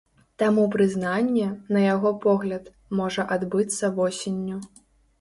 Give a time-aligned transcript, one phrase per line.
[0.43, 4.57] Таму прызнанне, на яго погляд, можа адбыцца восенню.